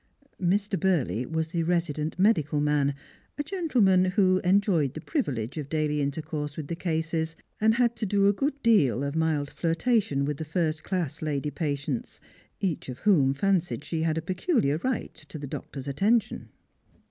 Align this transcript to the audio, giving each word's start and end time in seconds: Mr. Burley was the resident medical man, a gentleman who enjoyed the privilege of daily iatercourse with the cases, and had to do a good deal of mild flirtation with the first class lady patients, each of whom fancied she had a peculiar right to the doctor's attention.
Mr. 0.41 0.79
Burley 0.79 1.27
was 1.27 1.49
the 1.49 1.61
resident 1.61 2.17
medical 2.17 2.59
man, 2.59 2.95
a 3.37 3.43
gentleman 3.43 4.05
who 4.05 4.41
enjoyed 4.43 4.95
the 4.95 4.99
privilege 4.99 5.59
of 5.59 5.69
daily 5.69 5.97
iatercourse 5.99 6.57
with 6.57 6.69
the 6.69 6.75
cases, 6.75 7.35
and 7.59 7.75
had 7.75 7.95
to 7.95 8.07
do 8.07 8.27
a 8.27 8.33
good 8.33 8.59
deal 8.63 9.03
of 9.03 9.15
mild 9.15 9.51
flirtation 9.51 10.25
with 10.25 10.37
the 10.37 10.43
first 10.43 10.83
class 10.83 11.21
lady 11.21 11.51
patients, 11.51 12.19
each 12.59 12.89
of 12.89 12.97
whom 13.01 13.31
fancied 13.35 13.83
she 13.83 14.01
had 14.01 14.17
a 14.17 14.23
peculiar 14.23 14.77
right 14.79 15.13
to 15.13 15.37
the 15.37 15.45
doctor's 15.45 15.87
attention. 15.87 16.49